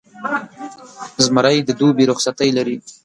[1.25, 2.77] زمری د دوبي رخصتۍ لري.